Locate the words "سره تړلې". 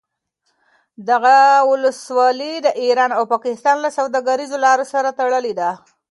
4.93-5.53